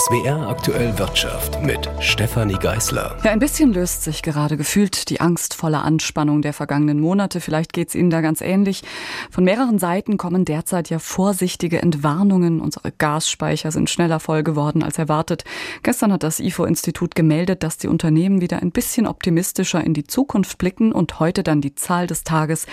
SWR 0.00 0.48
aktuell 0.48 0.98
Wirtschaft 0.98 1.62
mit 1.62 1.90
Stefanie 2.00 2.54
Geißler. 2.54 3.18
Ja, 3.22 3.32
ein 3.32 3.38
bisschen 3.38 3.74
löst 3.74 4.02
sich 4.02 4.22
gerade 4.22 4.56
gefühlt 4.56 5.10
die 5.10 5.20
angstvolle 5.20 5.82
Anspannung 5.82 6.40
der 6.40 6.54
vergangenen 6.54 7.00
Monate. 7.00 7.42
Vielleicht 7.42 7.74
geht 7.74 7.90
es 7.90 7.94
Ihnen 7.94 8.08
da 8.08 8.22
ganz 8.22 8.40
ähnlich. 8.40 8.82
Von 9.30 9.44
mehreren 9.44 9.78
Seiten 9.78 10.16
kommen 10.16 10.46
derzeit 10.46 10.88
ja 10.88 10.98
vorsichtige 10.98 11.82
Entwarnungen. 11.82 12.62
Unsere 12.62 12.92
Gasspeicher 12.92 13.72
sind 13.72 13.90
schneller 13.90 14.20
voll 14.20 14.42
geworden 14.42 14.82
als 14.82 14.96
erwartet. 14.96 15.44
Gestern 15.82 16.14
hat 16.14 16.22
das 16.22 16.40
IFO-Institut 16.40 17.14
gemeldet, 17.14 17.62
dass 17.62 17.76
die 17.76 17.88
Unternehmen 17.88 18.40
wieder 18.40 18.62
ein 18.62 18.72
bisschen 18.72 19.06
optimistischer 19.06 19.84
in 19.84 19.92
die 19.92 20.04
Zukunft 20.04 20.56
blicken 20.56 20.92
und 20.92 21.20
heute 21.20 21.42
dann 21.42 21.60
die 21.60 21.74
Zahl 21.74 22.06
des 22.06 22.24
Tages. 22.24 22.64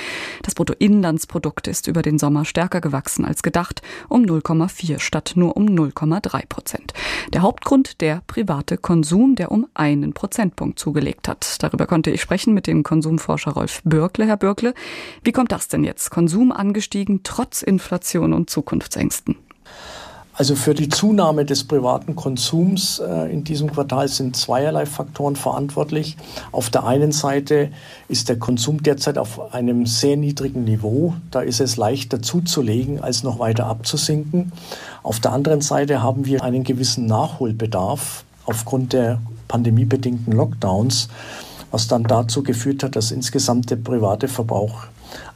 Das 0.43 0.55
Bruttoinlandsprodukt 0.55 1.67
ist 1.67 1.87
über 1.87 2.03
den 2.03 2.19
Sommer 2.19 2.45
stärker 2.45 2.79
gewachsen 2.79 3.25
als 3.25 3.43
gedacht, 3.43 3.81
um 4.07 4.23
0,4 4.23 4.99
statt 4.99 5.33
nur 5.35 5.57
um 5.57 5.65
0,3 5.65 6.47
Prozent. 6.47 6.93
Der 7.33 7.41
Hauptgrund 7.41 8.01
der 8.01 8.21
private 8.27 8.77
Konsum, 8.77 9.35
der 9.35 9.51
um 9.51 9.67
einen 9.73 10.13
Prozentpunkt 10.13 10.79
zugelegt 10.79 11.27
hat. 11.27 11.57
Darüber 11.59 11.85
konnte 11.85 12.11
ich 12.11 12.21
sprechen 12.21 12.53
mit 12.53 12.67
dem 12.67 12.83
Konsumforscher 12.83 13.51
Rolf 13.51 13.81
Bürkle. 13.83 14.25
Herr 14.25 14.37
Bürkle, 14.37 14.73
wie 15.23 15.31
kommt 15.31 15.51
das 15.51 15.67
denn 15.67 15.83
jetzt? 15.83 16.09
Konsum 16.09 16.51
angestiegen 16.51 17.21
trotz 17.23 17.61
Inflation 17.61 18.33
und 18.33 18.49
Zukunftsängsten? 18.49 19.35
Also 20.37 20.55
für 20.55 20.75
die 20.75 20.87
Zunahme 20.87 21.45
des 21.45 21.63
privaten 21.63 22.15
Konsums 22.15 22.99
äh, 22.99 23.33
in 23.33 23.43
diesem 23.43 23.71
Quartal 23.71 24.07
sind 24.07 24.35
zweierlei 24.35 24.85
Faktoren 24.85 25.35
verantwortlich. 25.35 26.15
Auf 26.51 26.69
der 26.69 26.85
einen 26.85 27.11
Seite 27.11 27.71
ist 28.07 28.29
der 28.29 28.37
Konsum 28.37 28.83
derzeit 28.83 29.17
auf 29.17 29.51
einem 29.51 29.87
sehr 29.87 30.15
niedrigen 30.15 30.63
Niveau. 30.63 31.15
Da 31.31 31.41
ist 31.41 31.59
es 31.59 31.75
leichter 31.75 32.21
zuzulegen, 32.21 33.01
als 33.01 33.23
noch 33.23 33.39
weiter 33.39 33.65
abzusinken. 33.65 34.51
Auf 35.01 35.19
der 35.19 35.33
anderen 35.33 35.61
Seite 35.61 36.03
haben 36.03 36.27
wir 36.27 36.43
einen 36.43 36.63
gewissen 36.63 37.07
Nachholbedarf 37.07 38.23
aufgrund 38.45 38.93
der 38.93 39.19
pandemiebedingten 39.47 40.33
Lockdowns, 40.33 41.07
was 41.71 41.87
dann 41.87 42.03
dazu 42.03 42.43
geführt 42.43 42.83
hat, 42.83 42.95
dass 42.95 43.09
insgesamt 43.09 43.71
der 43.71 43.77
private 43.77 44.27
Verbrauch 44.27 44.83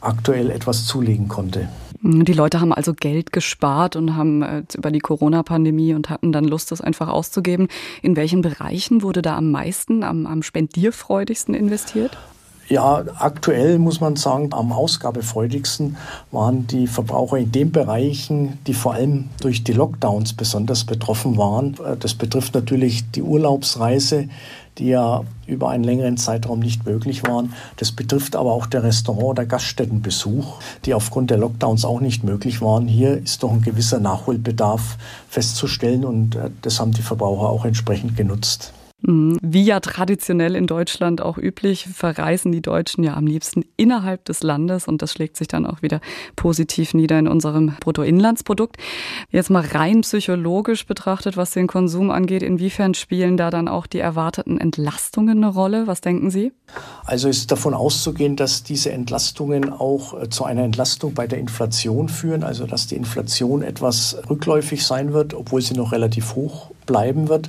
aktuell 0.00 0.50
etwas 0.50 0.86
zulegen 0.86 1.28
konnte. 1.28 1.68
Die 2.04 2.32
Leute 2.32 2.60
haben 2.60 2.72
also 2.72 2.94
Geld 2.94 3.32
gespart 3.32 3.94
und 3.94 4.16
haben 4.16 4.42
äh, 4.42 4.64
über 4.76 4.90
die 4.90 4.98
Corona-Pandemie 4.98 5.94
und 5.94 6.10
hatten 6.10 6.32
dann 6.32 6.44
Lust, 6.44 6.72
das 6.72 6.80
einfach 6.80 7.08
auszugeben. 7.08 7.68
In 8.02 8.16
welchen 8.16 8.42
Bereichen 8.42 9.02
wurde 9.02 9.22
da 9.22 9.36
am 9.36 9.52
meisten, 9.52 10.02
am, 10.02 10.26
am 10.26 10.42
spendierfreudigsten 10.42 11.54
investiert? 11.54 12.18
Ja, 12.68 13.04
aktuell 13.18 13.78
muss 13.78 14.00
man 14.00 14.16
sagen, 14.16 14.52
am 14.52 14.72
ausgabefreudigsten 14.72 15.96
waren 16.30 16.66
die 16.68 16.86
Verbraucher 16.86 17.36
in 17.38 17.52
den 17.52 17.72
Bereichen, 17.72 18.58
die 18.66 18.74
vor 18.74 18.94
allem 18.94 19.28
durch 19.40 19.64
die 19.64 19.72
Lockdowns 19.72 20.32
besonders 20.32 20.84
betroffen 20.84 21.36
waren. 21.36 21.76
Das 22.00 22.14
betrifft 22.14 22.54
natürlich 22.54 23.10
die 23.10 23.22
Urlaubsreise, 23.22 24.28
die 24.78 24.86
ja 24.88 25.22
über 25.46 25.68
einen 25.68 25.84
längeren 25.84 26.16
Zeitraum 26.16 26.60
nicht 26.60 26.86
möglich 26.86 27.24
waren. 27.24 27.52
Das 27.76 27.92
betrifft 27.92 28.36
aber 28.36 28.52
auch 28.52 28.66
der 28.66 28.84
Restaurant- 28.84 29.24
oder 29.24 29.44
Gaststättenbesuch, 29.44 30.60
die 30.84 30.94
aufgrund 30.94 31.30
der 31.30 31.38
Lockdowns 31.38 31.84
auch 31.84 32.00
nicht 32.00 32.24
möglich 32.24 32.62
waren. 32.62 32.86
Hier 32.86 33.18
ist 33.18 33.42
doch 33.42 33.52
ein 33.52 33.62
gewisser 33.62 33.98
Nachholbedarf 33.98 34.96
festzustellen 35.28 36.04
und 36.04 36.36
äh, 36.36 36.50
das 36.62 36.80
haben 36.80 36.92
die 36.92 37.02
Verbraucher 37.02 37.50
auch 37.50 37.64
entsprechend 37.64 38.16
genutzt. 38.16 38.72
Mhm. 39.02 39.38
Wie 39.42 39.64
ja 39.64 39.80
traditionell 39.80 40.54
in 40.54 40.66
Deutschland 40.66 41.20
auch 41.20 41.38
üblich, 41.38 41.88
verreisen 41.92 42.52
die 42.52 42.62
Deutschen 42.62 43.02
ja 43.04 43.14
am 43.14 43.26
liebsten 43.26 43.64
innerhalb 43.76 44.24
des 44.24 44.42
Landes 44.42 44.86
und 44.86 45.02
das 45.02 45.12
schlägt 45.12 45.36
sich 45.36 45.48
dann 45.48 45.66
auch 45.66 45.82
wieder 45.82 46.00
positiv 46.36 46.94
nieder 46.94 47.18
in 47.18 47.28
unserem 47.28 47.74
Bruttoinlandsprodukt. 47.80 48.76
Jetzt 49.30 49.50
mal 49.50 49.64
rein 49.64 50.02
psychologisch 50.02 50.86
betrachtet, 50.86 51.36
was 51.36 51.50
den 51.50 51.66
Konsum 51.66 52.10
angeht, 52.10 52.42
inwiefern 52.42 52.94
spielen 52.94 53.36
da 53.36 53.50
dann 53.50 53.68
auch 53.68 53.86
die 53.86 53.98
erwarteten 53.98 54.58
Entlastungen 54.58 55.38
eine 55.38 55.52
Rolle? 55.52 55.86
Was 55.86 56.00
denken 56.00 56.30
Sie? 56.30 56.52
Also 57.04 57.28
ist 57.28 57.50
davon 57.50 57.74
auszugehen, 57.74 58.36
dass 58.36 58.62
diese 58.62 58.92
Entlastungen 58.92 59.72
auch 59.72 60.20
äh, 60.20 60.28
zu 60.30 60.44
einer 60.44 60.62
Entlastung 60.62 61.14
bei 61.14 61.26
der 61.26 61.38
Inflation 61.38 62.08
führen, 62.08 62.44
also 62.44 62.66
dass 62.66 62.86
die 62.86 62.96
Inflation 62.96 63.62
etwas 63.62 64.16
rückläufig 64.30 64.86
sein 64.86 65.12
wird, 65.12 65.34
obwohl 65.34 65.60
sie 65.60 65.74
noch 65.74 65.92
relativ 65.92 66.34
hoch 66.34 66.70
bleiben 66.92 67.28
wird. 67.28 67.48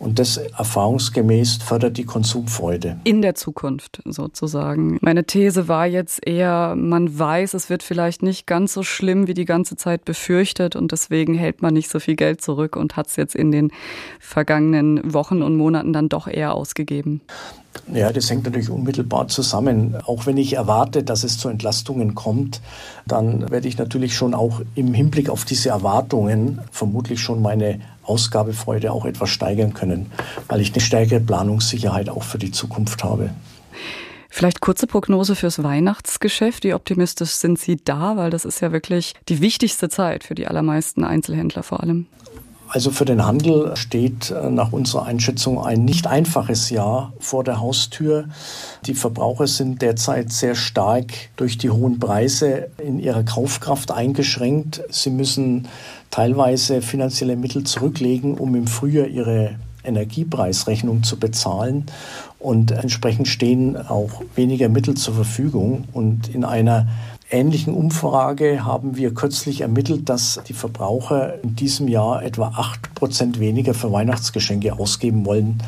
Und 0.00 0.18
das 0.18 0.36
erfahrungsgemäß 0.36 1.58
fördert 1.64 1.96
die 1.96 2.04
Konsumfreude. 2.04 2.98
In 3.04 3.22
der 3.22 3.36
Zukunft 3.36 4.02
sozusagen. 4.04 4.98
Meine 5.00 5.24
These 5.24 5.68
war 5.68 5.86
jetzt 5.86 6.26
eher, 6.26 6.74
man 6.74 7.16
weiß, 7.18 7.54
es 7.54 7.70
wird 7.70 7.82
vielleicht 7.82 8.22
nicht 8.22 8.46
ganz 8.46 8.72
so 8.72 8.82
schlimm 8.82 9.28
wie 9.28 9.34
die 9.34 9.44
ganze 9.44 9.76
Zeit 9.76 10.04
befürchtet 10.04 10.74
und 10.74 10.90
deswegen 10.90 11.34
hält 11.34 11.62
man 11.62 11.74
nicht 11.74 11.88
so 11.88 12.00
viel 12.00 12.16
Geld 12.16 12.40
zurück 12.40 12.76
und 12.76 12.96
hat 12.96 13.06
es 13.08 13.16
jetzt 13.16 13.36
in 13.36 13.52
den 13.52 13.70
vergangenen 14.18 15.12
Wochen 15.14 15.42
und 15.42 15.56
Monaten 15.56 15.92
dann 15.92 16.08
doch 16.08 16.26
eher 16.26 16.54
ausgegeben. 16.54 17.20
Ja, 17.92 18.12
das 18.12 18.30
hängt 18.30 18.44
natürlich 18.44 18.70
unmittelbar 18.70 19.28
zusammen. 19.28 19.96
Auch 20.04 20.26
wenn 20.26 20.36
ich 20.36 20.54
erwarte, 20.54 21.02
dass 21.02 21.24
es 21.24 21.38
zu 21.38 21.48
Entlastungen 21.48 22.14
kommt, 22.14 22.60
dann 23.06 23.50
werde 23.50 23.68
ich 23.68 23.78
natürlich 23.78 24.14
schon 24.14 24.34
auch 24.34 24.60
im 24.74 24.92
Hinblick 24.94 25.28
auf 25.28 25.44
diese 25.44 25.68
Erwartungen 25.68 26.60
vermutlich 26.70 27.20
schon 27.20 27.42
meine 27.42 27.80
Ausgabefreude 28.10 28.92
auch 28.92 29.04
etwas 29.04 29.30
steigern 29.30 29.72
können, 29.72 30.10
weil 30.48 30.60
ich 30.60 30.72
eine 30.72 30.80
stärkere 30.80 31.20
Planungssicherheit 31.20 32.08
auch 32.08 32.24
für 32.24 32.38
die 32.38 32.50
Zukunft 32.50 33.04
habe. 33.04 33.30
Vielleicht 34.28 34.60
kurze 34.60 34.86
Prognose 34.86 35.34
fürs 35.34 35.62
Weihnachtsgeschäft. 35.62 36.64
Wie 36.64 36.74
optimistisch 36.74 37.30
sind 37.30 37.58
Sie 37.58 37.76
da? 37.82 38.16
Weil 38.16 38.30
das 38.30 38.44
ist 38.44 38.60
ja 38.60 38.72
wirklich 38.72 39.14
die 39.28 39.40
wichtigste 39.40 39.88
Zeit 39.88 40.24
für 40.24 40.34
die 40.34 40.46
allermeisten 40.46 41.04
Einzelhändler 41.04 41.62
vor 41.62 41.80
allem. 41.80 42.06
Also 42.72 42.92
für 42.92 43.04
den 43.04 43.26
Handel 43.26 43.76
steht 43.76 44.30
äh, 44.30 44.48
nach 44.48 44.72
unserer 44.72 45.04
Einschätzung 45.04 45.60
ein 45.60 45.84
nicht 45.84 46.06
einfaches 46.06 46.70
Jahr 46.70 47.12
vor 47.18 47.42
der 47.42 47.60
Haustür. 47.60 48.26
Die 48.86 48.94
Verbraucher 48.94 49.48
sind 49.48 49.82
derzeit 49.82 50.30
sehr 50.30 50.54
stark 50.54 51.12
durch 51.36 51.58
die 51.58 51.70
hohen 51.70 51.98
Preise 51.98 52.68
in 52.78 53.00
ihrer 53.00 53.24
Kaufkraft 53.24 53.90
eingeschränkt. 53.90 54.82
Sie 54.88 55.10
müssen 55.10 55.66
teilweise 56.12 56.80
finanzielle 56.80 57.34
Mittel 57.34 57.64
zurücklegen, 57.64 58.34
um 58.34 58.54
im 58.54 58.68
Frühjahr 58.68 59.08
ihre 59.08 59.56
Energiepreisrechnung 59.82 61.02
zu 61.02 61.18
bezahlen. 61.18 61.86
Und 62.38 62.70
entsprechend 62.70 63.26
stehen 63.26 63.76
auch 63.76 64.22
weniger 64.36 64.68
Mittel 64.68 64.94
zur 64.94 65.14
Verfügung. 65.14 65.88
Und 65.92 66.28
in 66.32 66.44
einer 66.44 66.86
ähnlichen 67.30 67.74
Umfrage 67.74 68.64
haben 68.64 68.96
wir 68.96 69.14
kürzlich 69.14 69.60
ermittelt, 69.60 70.08
dass 70.08 70.40
die 70.48 70.52
Verbraucher 70.52 71.42
in 71.42 71.56
diesem 71.56 71.88
Jahr 71.88 72.22
etwa 72.22 72.48
acht 72.56 72.94
Prozent 72.94 73.40
weniger 73.40 73.74
für 73.74 73.92
Weihnachtsgeschenke 73.92 74.78
ausgeben 74.78 75.24
wollen 75.26 75.62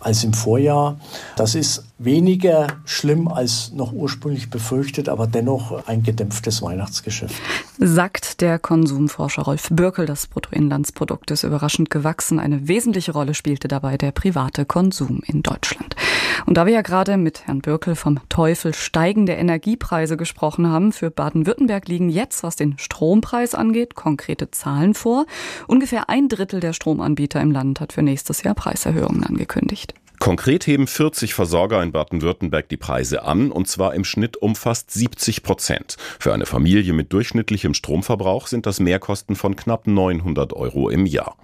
als 0.00 0.24
im 0.24 0.32
Vorjahr. 0.32 0.96
Das 1.36 1.54
ist 1.54 1.84
weniger 1.98 2.66
schlimm 2.84 3.28
als 3.28 3.72
noch 3.72 3.92
ursprünglich 3.92 4.50
befürchtet, 4.50 5.08
aber 5.08 5.26
dennoch 5.26 5.86
ein 5.86 6.02
gedämpftes 6.02 6.62
Weihnachtsgeschäft. 6.62 7.34
Sagt 7.78 8.40
der 8.40 8.58
Konsumforscher 8.58 9.42
Rolf 9.42 9.68
Bürkel, 9.70 10.06
das 10.06 10.26
Bruttoinlandsprodukt 10.26 11.30
ist 11.30 11.44
überraschend 11.44 11.90
gewachsen. 11.90 12.40
Eine 12.40 12.68
wesentliche 12.68 13.12
Rolle 13.12 13.34
spielte 13.34 13.68
dabei 13.68 13.96
der 13.96 14.12
private 14.12 14.64
Konsum 14.64 15.22
in 15.26 15.42
Deutschland. 15.42 15.96
Und 16.46 16.56
da 16.56 16.66
wir 16.66 16.72
ja 16.72 16.82
gerade 16.82 17.16
mit 17.16 17.46
Herrn 17.46 17.60
Bürkel 17.60 17.94
vom 17.94 18.20
Teufel 18.28 18.74
steigende 18.74 19.32
Energiepreise 19.32 20.16
gesprochen 20.16 20.68
haben, 20.68 20.92
für 20.92 21.10
Baden-Württemberg 21.10 21.88
liegen 21.88 22.08
jetzt, 22.08 22.42
was 22.42 22.56
den 22.56 22.78
Strompreis 22.78 23.54
angeht, 23.54 23.94
konkrete 23.94 24.50
Zahlen 24.50 24.94
vor. 24.94 25.26
Ungefähr 25.68 26.08
ein 26.08 26.28
Drittel 26.28 26.60
der 26.60 26.72
Stromanbieter 26.72 27.40
im 27.40 27.52
Land 27.52 27.80
hat 27.80 27.92
für 27.92 28.02
nächstes 28.02 28.42
Jahr 28.42 28.54
Preiserhöhungen 28.54 29.24
angekündigt. 29.24 29.94
Konkret 30.22 30.68
heben 30.68 30.86
40 30.86 31.34
Versorger 31.34 31.82
in 31.82 31.90
Baden-Württemberg 31.90 32.68
die 32.68 32.76
Preise 32.76 33.24
an, 33.24 33.50
und 33.50 33.66
zwar 33.66 33.92
im 33.92 34.04
Schnitt 34.04 34.36
um 34.36 34.54
fast 34.54 34.92
70 34.92 35.42
Prozent. 35.42 35.96
Für 36.20 36.32
eine 36.32 36.46
Familie 36.46 36.92
mit 36.92 37.12
durchschnittlichem 37.12 37.74
Stromverbrauch 37.74 38.46
sind 38.46 38.64
das 38.64 38.78
Mehrkosten 38.78 39.34
von 39.34 39.56
knapp 39.56 39.88
900 39.88 40.52
Euro 40.52 40.90
im 40.90 41.06
Jahr. 41.06 41.36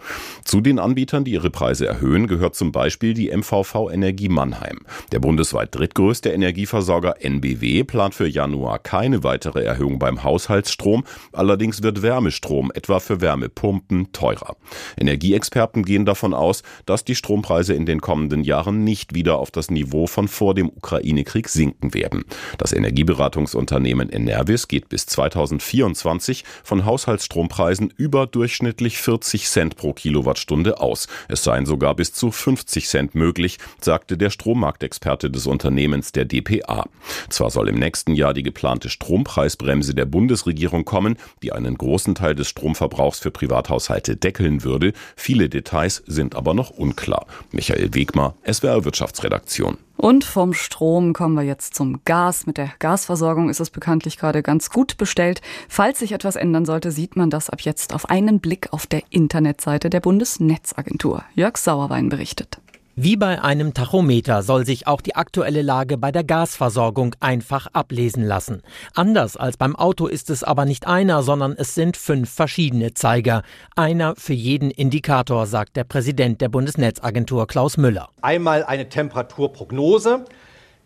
Zu 0.44 0.60
den 0.60 0.78
Anbietern, 0.78 1.24
die 1.24 1.32
ihre 1.32 1.50
Preise 1.50 1.88
erhöhen, 1.88 2.28
gehört 2.28 2.54
zum 2.54 2.70
Beispiel 2.70 3.14
die 3.14 3.36
MVV 3.36 3.90
Energie 3.90 4.28
Mannheim. 4.28 4.78
Der 5.10 5.19
bundesweit 5.19 5.74
drittgrößte 5.74 6.28
Energieversorger 6.28 7.16
NBW 7.20 7.82
plant 7.82 8.14
für 8.14 8.28
Januar 8.28 8.78
keine 8.78 9.24
weitere 9.24 9.64
Erhöhung 9.64 9.98
beim 9.98 10.22
Haushaltsstrom, 10.22 11.02
allerdings 11.32 11.82
wird 11.82 12.02
Wärmestrom 12.02 12.70
etwa 12.72 13.00
für 13.00 13.20
Wärmepumpen 13.20 14.12
teurer. 14.12 14.54
Energieexperten 14.96 15.84
gehen 15.84 16.06
davon 16.06 16.32
aus, 16.32 16.62
dass 16.86 17.04
die 17.04 17.16
Strompreise 17.16 17.74
in 17.74 17.84
den 17.84 18.00
kommenden 18.00 18.44
Jahren 18.44 18.68
Jahren 18.69 18.85
nicht 18.85 19.15
wieder 19.15 19.38
auf 19.38 19.50
das 19.50 19.70
Niveau 19.70 20.06
von 20.06 20.29
vor 20.29 20.55
dem 20.55 20.69
Ukraine-Krieg 20.69 21.49
sinken 21.49 21.94
werden. 21.94 22.25
Das 22.59 22.73
Energieberatungsunternehmen 22.73 24.11
Enervis 24.11 24.69
geht 24.69 24.88
bis 24.88 25.06
2024 25.06 26.44
von 26.62 26.85
Haushaltsstrompreisen 26.85 27.93
überdurchschnittlich 27.97 28.99
40 28.99 29.47
Cent 29.47 29.76
pro 29.76 29.93
Kilowattstunde 29.93 30.81
aus. 30.81 31.09
Es 31.29 31.44
seien 31.44 31.67
sogar 31.67 31.94
bis 31.94 32.12
zu 32.12 32.31
50 32.31 32.88
Cent 32.88 33.15
möglich, 33.15 33.59
sagte 33.81 34.17
der 34.17 34.31
Strommarktexperte 34.31 35.31
des 35.31 35.47
Unternehmens 35.47 36.12
der 36.12 36.26
DPA. 36.26 36.87
Zwar 37.31 37.50
soll 37.50 37.69
im 37.69 37.79
nächsten 37.79 38.15
Jahr 38.15 38.35
die 38.35 38.43
geplante 38.43 38.91
Strompreisbremse 38.91 39.94
der 39.94 40.05
Bundesregierung 40.05 40.85
kommen, 40.85 41.17
die 41.43 41.53
einen 41.53 41.76
großen 41.76 42.15
Teil 42.15 42.35
des 42.35 42.49
Stromverbrauchs 42.49 43.20
für 43.20 43.31
Privathaushalte 43.31 44.17
deckeln 44.17 44.62
würde. 44.62 44.93
Viele 45.17 45.49
Details 45.49 46.03
sind 46.06 46.35
aber 46.35 46.55
noch 46.55 46.70
unklar. 46.70 47.26
Michael 47.50 47.94
Wegmar, 47.94 48.35
SWR 48.58 48.84
Wirtschaftsredaktion. 48.84 49.78
Und 49.96 50.25
vom 50.25 50.52
Strom 50.52 51.12
kommen 51.12 51.34
wir 51.34 51.43
jetzt 51.44 51.75
zum 51.75 52.00
Gas. 52.05 52.46
Mit 52.46 52.56
der 52.56 52.72
Gasversorgung 52.81 53.50
ist 53.50 53.60
es 53.60 53.70
bekanntlich 53.70 54.19
gerade 54.19 54.43
ganz 54.43 54.70
gut 54.70 54.96
bestellt. 54.96 55.40
Falls 55.69 56.00
sich 56.00 56.12
etwas 56.12 56.34
ändern 56.34 56.64
sollte, 56.64 56.90
sieht 56.90 57.16
man 57.16 57.31
das 57.31 57.50
ab 57.50 57.60
jetzt 57.60 57.94
auf 57.94 58.10
einen 58.10 58.40
Blick 58.40 58.72
auf 58.72 58.87
der 58.87 59.02
Internetseite 59.10 59.90
der 59.90 60.00
Bundesnetzagentur. 60.00 61.25
Jörg 61.34 61.56
Sauerwein 61.56 62.08
berichtet. 62.08 62.58
Wie 63.00 63.14
bei 63.14 63.40
einem 63.40 63.74
Tachometer 63.74 64.42
soll 64.42 64.66
sich 64.66 64.88
auch 64.88 65.00
die 65.00 65.14
aktuelle 65.14 65.62
Lage 65.62 65.96
bei 65.96 66.10
der 66.10 66.24
Gasversorgung 66.24 67.14
einfach 67.20 67.68
ablesen 67.72 68.24
lassen. 68.24 68.60
Anders 68.92 69.36
als 69.36 69.56
beim 69.56 69.76
Auto 69.76 70.08
ist 70.08 70.30
es 70.30 70.42
aber 70.42 70.64
nicht 70.64 70.88
einer, 70.88 71.22
sondern 71.22 71.52
es 71.56 71.76
sind 71.76 71.96
fünf 71.96 72.28
verschiedene 72.28 72.94
Zeiger. 72.94 73.44
Einer 73.76 74.16
für 74.16 74.32
jeden 74.32 74.72
Indikator, 74.72 75.46
sagt 75.46 75.76
der 75.76 75.84
Präsident 75.84 76.40
der 76.40 76.48
Bundesnetzagentur 76.48 77.46
Klaus 77.46 77.76
Müller. 77.76 78.08
Einmal 78.20 78.64
eine 78.64 78.88
Temperaturprognose, 78.88 80.24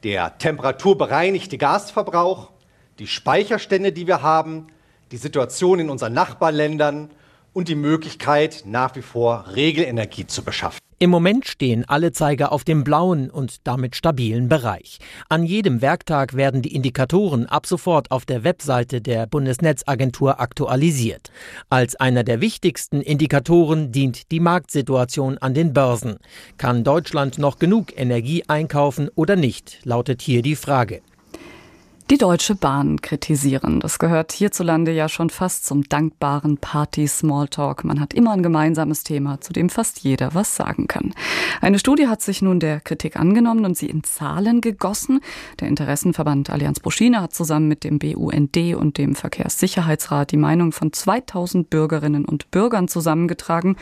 der 0.04 0.36
temperaturbereinigte 0.36 1.56
Gasverbrauch, 1.56 2.50
die 2.98 3.06
Speicherstände, 3.06 3.90
die 3.90 4.06
wir 4.06 4.20
haben, 4.20 4.66
die 5.12 5.16
Situation 5.16 5.78
in 5.78 5.88
unseren 5.88 6.12
Nachbarländern 6.12 7.08
und 7.54 7.68
die 7.68 7.74
Möglichkeit, 7.74 8.64
nach 8.66 8.96
wie 8.96 9.02
vor 9.02 9.46
Regelenergie 9.54 10.26
zu 10.26 10.44
beschaffen. 10.44 10.82
Im 11.02 11.10
Moment 11.10 11.49
stehen 11.49 11.84
alle 11.88 12.12
Zeiger 12.12 12.52
auf 12.52 12.62
dem 12.62 12.84
blauen 12.84 13.28
und 13.28 13.66
damit 13.66 13.96
stabilen 13.96 14.49
Bereich. 14.49 15.00
An 15.28 15.43
jedem 15.43 15.82
Werktag 15.82 16.34
werden 16.34 16.62
die 16.62 16.72
Indikatoren 16.76 17.46
ab 17.46 17.66
sofort 17.66 18.12
auf 18.12 18.25
der 18.25 18.44
Webseite 18.44 19.00
der 19.00 19.26
Bundesnetzagentur 19.26 20.38
aktualisiert. 20.38 21.32
Als 21.69 21.96
einer 21.96 22.22
der 22.22 22.40
wichtigsten 22.40 23.00
Indikatoren 23.00 23.90
dient 23.90 24.31
die 24.31 24.38
Marktsituation 24.38 25.38
an 25.38 25.54
den 25.54 25.72
Börsen. 25.72 26.19
Kann 26.56 26.84
Deutschland 26.84 27.37
noch 27.37 27.58
genug 27.58 27.98
Energie 27.98 28.44
einkaufen 28.46 29.08
oder 29.16 29.34
nicht, 29.34 29.81
lautet 29.82 30.22
hier 30.22 30.43
die 30.43 30.55
Frage. 30.55 31.02
Die 32.12 32.18
Deutsche 32.18 32.54
Bahn 32.54 33.00
kritisieren. 33.00 33.80
Das 33.80 33.98
gehört 33.98 34.32
hierzulande 34.32 34.92
ja 34.92 35.08
schon 35.08 35.30
fast 35.30 35.64
zum 35.64 35.84
dankbaren 35.84 36.58
Party-Smalltalk. 36.58 37.84
Man 37.84 38.00
hat 38.00 38.12
immer 38.12 38.32
ein 38.32 38.42
gemeinsames 38.42 39.02
Thema, 39.02 39.40
zu 39.40 39.54
dem 39.54 39.70
fast 39.70 40.00
jeder 40.00 40.34
was 40.34 40.54
sagen 40.54 40.88
kann. 40.88 41.14
Eine 41.62 41.78
Studie 41.78 42.08
hat 42.08 42.20
sich 42.20 42.42
nun 42.42 42.60
der 42.60 42.80
Kritik 42.80 43.16
angenommen 43.16 43.64
und 43.64 43.78
sie 43.78 43.86
in 43.86 44.04
Zahlen 44.04 44.60
gegossen. 44.60 45.20
Der 45.58 45.68
Interessenverband 45.68 46.50
Allianz 46.50 46.80
Buschina 46.80 47.22
hat 47.22 47.32
zusammen 47.32 47.66
mit 47.66 47.82
dem 47.82 47.98
BUND 47.98 48.58
und 48.76 48.98
dem 48.98 49.14
Verkehrssicherheitsrat 49.14 50.32
die 50.32 50.36
Meinung 50.36 50.72
von 50.72 50.92
2000 50.92 51.70
Bürgerinnen 51.70 52.26
und 52.26 52.50
Bürgern 52.50 52.88
zusammengetragen. 52.88 53.76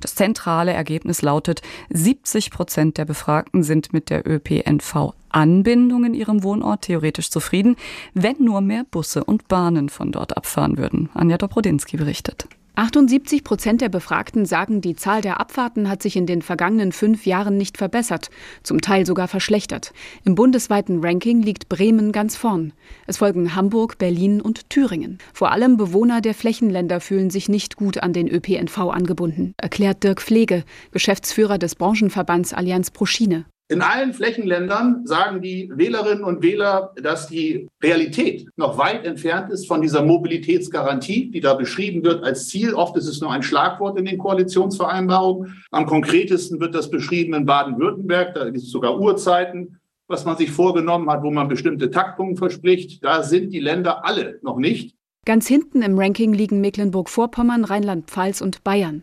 Das 0.00 0.16
zentrale 0.16 0.72
Ergebnis 0.72 1.22
lautet, 1.22 1.62
70 1.90 2.50
Prozent 2.50 2.98
der 2.98 3.04
Befragten 3.04 3.62
sind 3.62 3.92
mit 3.92 4.10
der 4.10 4.28
ÖPNV 4.28 5.14
Anbindung 5.36 6.06
in 6.06 6.14
ihrem 6.14 6.42
Wohnort 6.42 6.82
theoretisch 6.82 7.30
zufrieden, 7.30 7.76
wenn 8.14 8.36
nur 8.38 8.62
mehr 8.62 8.84
Busse 8.90 9.22
und 9.22 9.48
Bahnen 9.48 9.90
von 9.90 10.10
dort 10.10 10.34
abfahren 10.34 10.78
würden. 10.78 11.10
Anja 11.12 11.36
Dobrodinski 11.36 11.98
berichtet. 11.98 12.48
78 12.76 13.44
Prozent 13.44 13.80
der 13.82 13.90
Befragten 13.90 14.46
sagen, 14.46 14.80
die 14.80 14.96
Zahl 14.96 15.20
der 15.20 15.38
Abfahrten 15.40 15.90
hat 15.90 16.02
sich 16.02 16.16
in 16.16 16.26
den 16.26 16.40
vergangenen 16.40 16.92
fünf 16.92 17.26
Jahren 17.26 17.58
nicht 17.58 17.76
verbessert, 17.76 18.30
zum 18.62 18.80
Teil 18.80 19.04
sogar 19.04 19.28
verschlechtert. 19.28 19.92
Im 20.24 20.34
bundesweiten 20.34 21.04
Ranking 21.04 21.42
liegt 21.42 21.68
Bremen 21.68 22.12
ganz 22.12 22.36
vorn. 22.36 22.72
Es 23.06 23.18
folgen 23.18 23.54
Hamburg, 23.54 23.98
Berlin 23.98 24.40
und 24.40 24.70
Thüringen. 24.70 25.18
Vor 25.34 25.52
allem 25.52 25.76
Bewohner 25.76 26.22
der 26.22 26.34
Flächenländer 26.34 27.00
fühlen 27.00 27.30
sich 27.30 27.48
nicht 27.50 27.76
gut 27.76 28.02
an 28.02 28.14
den 28.14 28.28
ÖPNV 28.28 28.78
angebunden, 28.78 29.52
erklärt 29.58 30.02
Dirk 30.02 30.22
Pflege, 30.22 30.64
Geschäftsführer 30.92 31.58
des 31.58 31.74
Branchenverbands 31.74 32.52
Allianz 32.54 32.90
Proschine. 32.90 33.46
In 33.68 33.82
allen 33.82 34.12
Flächenländern 34.12 35.04
sagen 35.06 35.42
die 35.42 35.68
Wählerinnen 35.74 36.22
und 36.22 36.40
Wähler, 36.40 36.92
dass 37.02 37.26
die 37.26 37.68
Realität 37.82 38.46
noch 38.54 38.78
weit 38.78 39.04
entfernt 39.04 39.50
ist 39.50 39.66
von 39.66 39.80
dieser 39.80 40.04
Mobilitätsgarantie, 40.04 41.32
die 41.32 41.40
da 41.40 41.54
beschrieben 41.54 42.04
wird 42.04 42.22
als 42.22 42.46
Ziel. 42.46 42.74
Oft 42.74 42.96
ist 42.96 43.08
es 43.08 43.20
nur 43.20 43.32
ein 43.32 43.42
Schlagwort 43.42 43.98
in 43.98 44.04
den 44.04 44.18
Koalitionsvereinbarungen. 44.18 45.64
Am 45.72 45.84
konkretesten 45.86 46.60
wird 46.60 46.76
das 46.76 46.90
beschrieben 46.90 47.34
in 47.34 47.44
Baden-Württemberg. 47.44 48.34
Da 48.34 48.44
gibt 48.44 48.58
es 48.58 48.70
sogar 48.70 49.00
Uhrzeiten, 49.00 49.80
was 50.06 50.24
man 50.24 50.36
sich 50.36 50.52
vorgenommen 50.52 51.10
hat, 51.10 51.24
wo 51.24 51.32
man 51.32 51.48
bestimmte 51.48 51.90
Taktungen 51.90 52.36
verspricht. 52.36 53.02
Da 53.04 53.24
sind 53.24 53.52
die 53.52 53.58
Länder 53.58 54.04
alle 54.04 54.38
noch 54.42 54.58
nicht. 54.58 54.94
Ganz 55.24 55.48
hinten 55.48 55.82
im 55.82 55.98
Ranking 55.98 56.32
liegen 56.32 56.60
Mecklenburg-Vorpommern, 56.60 57.64
Rheinland-Pfalz 57.64 58.42
und 58.42 58.62
Bayern. 58.62 59.02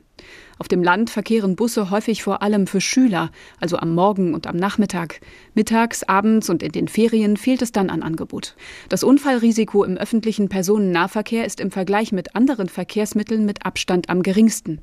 Auf 0.63 0.69
dem 0.69 0.81
Land 0.81 1.09
verkehren 1.09 1.57
Busse 1.57 1.89
häufig 1.89 2.23
vor 2.23 2.41
allem 2.41 2.67
für 2.67 2.79
Schüler, 2.79 3.31
also 3.59 3.75
am 3.75 3.93
Morgen 3.93 4.33
und 4.33 4.47
am 4.47 4.55
Nachmittag. 4.55 5.19
Mittags, 5.55 6.03
abends 6.03 6.49
und 6.49 6.63
in 6.63 6.71
den 6.71 6.87
Ferien 6.87 7.35
fehlt 7.35 7.61
es 7.61 7.73
dann 7.73 7.89
an 7.89 8.01
Angebot. 8.01 8.55
Das 8.87 9.03
Unfallrisiko 9.03 9.83
im 9.83 9.97
öffentlichen 9.97 10.47
Personennahverkehr 10.47 11.43
ist 11.43 11.59
im 11.59 11.69
Vergleich 11.69 12.13
mit 12.13 12.33
anderen 12.33 12.69
Verkehrsmitteln 12.69 13.43
mit 13.43 13.65
Abstand 13.65 14.09
am 14.09 14.23
geringsten. 14.23 14.79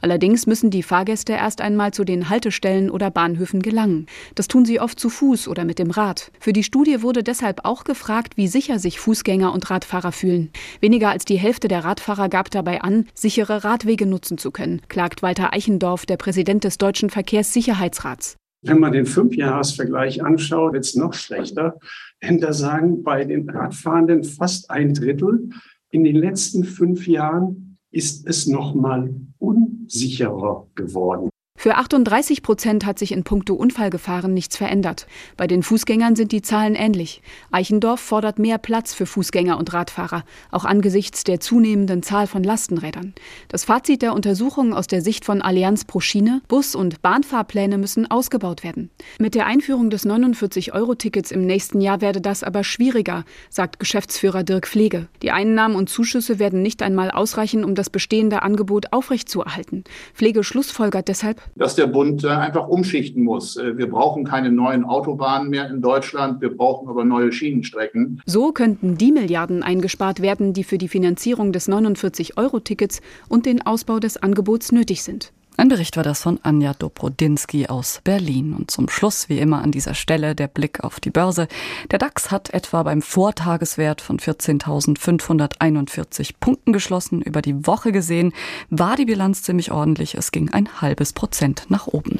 Allerdings 0.00 0.46
müssen 0.46 0.70
die 0.70 0.82
Fahrgäste 0.82 1.32
erst 1.32 1.60
einmal 1.60 1.92
zu 1.92 2.04
den 2.04 2.28
Haltestellen 2.28 2.90
oder 2.90 3.10
Bahnhöfen 3.10 3.62
gelangen. 3.62 4.06
Das 4.34 4.48
tun 4.48 4.64
sie 4.64 4.80
oft 4.80 4.98
zu 4.98 5.08
Fuß 5.08 5.48
oder 5.48 5.64
mit 5.64 5.78
dem 5.78 5.90
Rad. 5.90 6.30
Für 6.40 6.52
die 6.52 6.62
Studie 6.62 7.02
wurde 7.02 7.22
deshalb 7.22 7.64
auch 7.64 7.84
gefragt, 7.84 8.36
wie 8.36 8.48
sicher 8.48 8.78
sich 8.78 9.00
Fußgänger 9.00 9.52
und 9.52 9.70
Radfahrer 9.70 10.12
fühlen. 10.12 10.50
Weniger 10.80 11.10
als 11.10 11.24
die 11.24 11.38
Hälfte 11.38 11.68
der 11.68 11.84
Radfahrer 11.84 12.28
gab 12.28 12.50
dabei 12.50 12.82
an, 12.82 13.06
sichere 13.14 13.64
Radwege 13.64 14.06
nutzen 14.06 14.38
zu 14.38 14.50
können, 14.50 14.82
klagt 14.88 15.22
Walter 15.22 15.52
Eichendorf, 15.52 16.06
der 16.06 16.16
Präsident 16.16 16.64
des 16.64 16.78
Deutschen 16.78 17.10
Verkehrssicherheitsrats. 17.10 18.36
Wenn 18.64 18.78
man 18.78 18.92
den 18.92 19.06
Fünfjahresvergleich 19.06 20.24
anschaut, 20.24 20.72
wird 20.72 20.84
es 20.84 20.94
noch 20.94 21.14
schlechter. 21.14 21.78
Denn 22.22 22.40
da 22.40 22.52
sagen 22.52 23.02
bei 23.02 23.24
den 23.24 23.50
Radfahrenden 23.50 24.22
fast 24.22 24.70
ein 24.70 24.94
Drittel, 24.94 25.50
in 25.90 26.04
den 26.04 26.16
letzten 26.16 26.64
fünf 26.64 27.06
Jahren 27.06 27.71
ist 27.92 28.26
es 28.26 28.46
noch 28.46 28.74
mal 28.74 29.14
unsicherer 29.38 30.66
geworden. 30.74 31.28
Für 31.62 31.76
38 31.76 32.42
Prozent 32.42 32.84
hat 32.84 32.98
sich 32.98 33.12
in 33.12 33.22
puncto 33.22 33.54
Unfallgefahren 33.54 34.34
nichts 34.34 34.56
verändert. 34.56 35.06
Bei 35.36 35.46
den 35.46 35.62
Fußgängern 35.62 36.16
sind 36.16 36.32
die 36.32 36.42
Zahlen 36.42 36.74
ähnlich. 36.74 37.22
Eichendorf 37.52 38.00
fordert 38.00 38.40
mehr 38.40 38.58
Platz 38.58 38.94
für 38.94 39.06
Fußgänger 39.06 39.56
und 39.56 39.72
Radfahrer, 39.72 40.24
auch 40.50 40.64
angesichts 40.64 41.22
der 41.22 41.38
zunehmenden 41.38 42.02
Zahl 42.02 42.26
von 42.26 42.42
Lastenrädern. 42.42 43.14
Das 43.46 43.62
Fazit 43.62 44.02
der 44.02 44.12
Untersuchung 44.12 44.74
aus 44.74 44.88
der 44.88 45.02
Sicht 45.02 45.24
von 45.24 45.40
Allianz 45.40 45.84
pro 45.84 46.00
Schiene, 46.00 46.42
Bus- 46.48 46.74
und 46.74 47.00
Bahnfahrpläne 47.00 47.78
müssen 47.78 48.10
ausgebaut 48.10 48.64
werden. 48.64 48.90
Mit 49.20 49.36
der 49.36 49.46
Einführung 49.46 49.88
des 49.88 50.04
49-Euro-Tickets 50.04 51.30
im 51.30 51.46
nächsten 51.46 51.80
Jahr 51.80 52.00
werde 52.00 52.20
das 52.20 52.42
aber 52.42 52.64
schwieriger, 52.64 53.24
sagt 53.50 53.78
Geschäftsführer 53.78 54.42
Dirk 54.42 54.66
Pflege. 54.66 55.06
Die 55.22 55.30
Einnahmen 55.30 55.76
und 55.76 55.88
Zuschüsse 55.88 56.40
werden 56.40 56.60
nicht 56.60 56.82
einmal 56.82 57.12
ausreichen, 57.12 57.62
um 57.62 57.76
das 57.76 57.88
bestehende 57.88 58.42
Angebot 58.42 58.92
aufrechtzuerhalten. 58.92 59.84
Pflege 60.12 60.42
schlussfolgert 60.42 61.06
deshalb, 61.06 61.40
dass 61.54 61.74
der 61.74 61.86
Bund 61.86 62.24
äh, 62.24 62.28
einfach 62.28 62.68
umschichten 62.68 63.22
muss. 63.22 63.56
Äh, 63.56 63.76
wir 63.76 63.88
brauchen 63.88 64.24
keine 64.24 64.50
neuen 64.50 64.84
Autobahnen 64.84 65.50
mehr 65.50 65.68
in 65.68 65.80
Deutschland, 65.80 66.40
wir 66.40 66.56
brauchen 66.56 66.88
aber 66.88 67.04
neue 67.04 67.32
Schienenstrecken. 67.32 68.22
So 68.26 68.52
könnten 68.52 68.96
die 68.96 69.12
Milliarden 69.12 69.62
eingespart 69.62 70.22
werden, 70.22 70.52
die 70.52 70.64
für 70.64 70.78
die 70.78 70.88
Finanzierung 70.88 71.52
des 71.52 71.68
49-Euro-Tickets 71.68 73.00
und 73.28 73.46
den 73.46 73.64
Ausbau 73.66 73.98
des 73.98 74.16
Angebots 74.16 74.72
nötig 74.72 75.02
sind. 75.02 75.32
Ein 75.62 75.68
Bericht 75.68 75.96
war 75.96 76.02
das 76.02 76.22
von 76.22 76.40
Anja 76.42 76.74
Dobrodinski 76.74 77.68
aus 77.68 78.00
Berlin. 78.02 78.52
Und 78.52 78.72
zum 78.72 78.88
Schluss, 78.88 79.28
wie 79.28 79.38
immer 79.38 79.62
an 79.62 79.70
dieser 79.70 79.94
Stelle, 79.94 80.34
der 80.34 80.48
Blick 80.48 80.82
auf 80.82 80.98
die 80.98 81.10
Börse. 81.10 81.46
Der 81.92 82.00
DAX 82.00 82.32
hat 82.32 82.50
etwa 82.50 82.82
beim 82.82 83.00
Vortageswert 83.00 84.00
von 84.00 84.18
14.541 84.18 86.32
Punkten 86.40 86.72
geschlossen. 86.72 87.22
Über 87.22 87.42
die 87.42 87.64
Woche 87.64 87.92
gesehen 87.92 88.32
war 88.70 88.96
die 88.96 89.04
Bilanz 89.04 89.44
ziemlich 89.44 89.70
ordentlich. 89.70 90.16
Es 90.16 90.32
ging 90.32 90.50
ein 90.50 90.80
halbes 90.80 91.12
Prozent 91.12 91.66
nach 91.68 91.86
oben. 91.86 92.18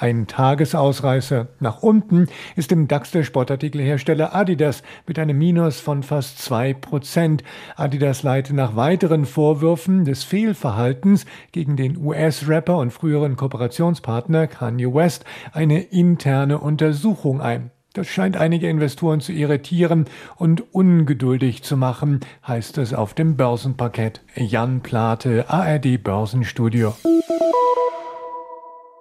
Ein 0.00 0.28
Tagesausreißer 0.28 1.48
nach 1.58 1.82
unten 1.82 2.28
ist 2.54 2.70
im 2.70 2.86
DAX 2.86 3.10
der 3.10 3.24
Sportartikelhersteller 3.24 4.32
Adidas 4.32 4.84
mit 5.08 5.18
einem 5.18 5.36
Minus 5.36 5.80
von 5.80 6.04
fast 6.04 6.38
zwei 6.38 6.72
Prozent. 6.72 7.42
Adidas 7.74 8.22
leitet 8.22 8.54
nach 8.54 8.76
weiteren 8.76 9.26
Vorwürfen 9.26 10.04
des 10.04 10.22
Fehlverhaltens 10.22 11.26
gegen 11.50 11.74
den 11.74 11.96
US-Rapper 11.96 12.78
und 12.78 12.92
früheren 12.92 13.34
Kooperationspartner 13.34 14.46
Kanye 14.46 14.94
West 14.94 15.24
eine 15.52 15.82
interne 15.82 16.58
Untersuchung 16.58 17.40
ein. 17.40 17.72
Das 17.92 18.06
scheint 18.06 18.36
einige 18.36 18.68
Investoren 18.68 19.20
zu 19.20 19.32
irritieren 19.32 20.04
und 20.36 20.72
ungeduldig 20.72 21.64
zu 21.64 21.76
machen, 21.76 22.20
heißt 22.46 22.78
es 22.78 22.94
auf 22.94 23.14
dem 23.14 23.36
Börsenparkett. 23.36 24.20
Jan 24.36 24.80
Plate, 24.80 25.50
ARD 25.50 26.00
Börsenstudio. 26.00 26.94